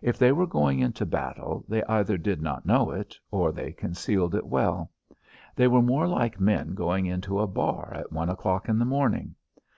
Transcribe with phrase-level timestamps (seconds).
[0.00, 4.34] If they were going into battle, they either did not know it or they concealed
[4.34, 4.90] it well.
[5.54, 9.34] They were more like men going into a bar at one o'clock in the morning.